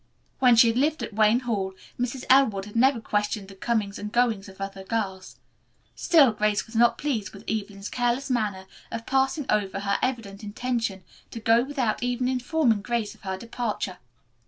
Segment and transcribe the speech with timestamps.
[0.39, 2.25] When she had lived at Wayne Hall Mrs.
[2.27, 5.35] Elwood had never questioned the comings and goings of her girls.
[5.93, 11.03] Still Grace was not pleased with Evelyn's careless manner of passing over her evident intention
[11.29, 13.99] to go without even informing Grace of her departure.